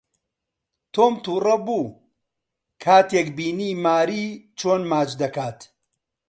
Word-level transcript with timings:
تۆم 0.93 1.13
تووڕە 1.23 1.55
بوو 1.65 1.95
کاتێک 2.83 3.27
بینی 3.37 3.71
ماری 3.85 4.25
جۆن 4.59 4.81
ماچ 4.91 5.09
دەکات. 5.21 5.57